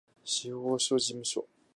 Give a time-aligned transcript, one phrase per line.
[0.25, 1.45] 司法書士事務所